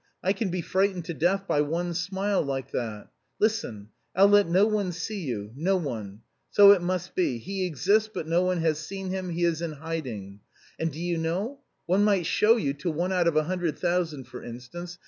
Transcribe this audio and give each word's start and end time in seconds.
I 0.23 0.33
can 0.33 0.49
be 0.49 0.61
frightened 0.63 1.05
to 1.05 1.13
death 1.13 1.47
by 1.47 1.61
one 1.61 1.93
smile 1.93 2.41
like 2.41 2.71
that. 2.71 3.09
Listen. 3.37 3.89
I'll 4.15 4.29
let 4.29 4.49
no 4.49 4.65
one 4.65 4.91
see 4.93 5.19
you, 5.19 5.51
no 5.55 5.77
one. 5.77 6.21
So 6.49 6.71
it 6.71 6.81
must 6.81 7.13
be. 7.13 7.37
He 7.37 7.67
exists, 7.67 8.09
but 8.11 8.25
no 8.27 8.41
one 8.41 8.61
has 8.61 8.79
seen 8.79 9.11
him; 9.11 9.29
he 9.29 9.43
is 9.43 9.61
in 9.61 9.73
hiding. 9.73 10.39
And 10.79 10.91
do 10.91 10.99
you 10.99 11.19
know, 11.19 11.59
one 11.85 12.03
might 12.03 12.25
show 12.25 12.55
you, 12.57 12.73
to 12.79 12.89
one 12.89 13.11
out 13.13 13.27
of 13.27 13.35
a 13.37 13.43
hundred 13.43 13.77
thousand, 13.77 14.23
for 14.23 14.43
instance. 14.43 14.97